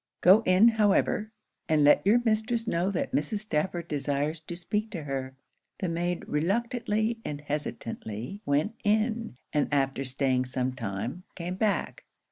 [0.21, 1.31] 'Go in, however,
[1.69, 3.41] and let your mistress know that Mrs.
[3.41, 5.35] Stafford desires to speak to her.'
[5.77, 12.05] The maid reluctantly and hesitatingly went in, and after staying some time, came back.